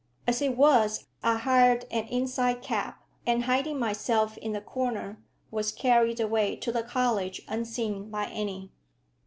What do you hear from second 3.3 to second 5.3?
hiding myself in the corner,